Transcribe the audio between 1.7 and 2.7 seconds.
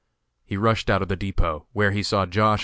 where he saw Josh.